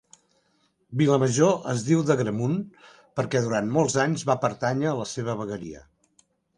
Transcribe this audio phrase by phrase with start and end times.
[1.01, 2.57] Vilamajor es diu d'Agramunt
[3.21, 5.89] perquè durant molts anys va pertànyer a la seva vegueria.